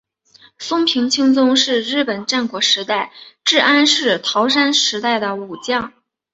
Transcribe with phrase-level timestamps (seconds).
[0.57, 3.13] 松平清宗是日本战国时代
[3.45, 5.93] 至安土桃山时代的武将。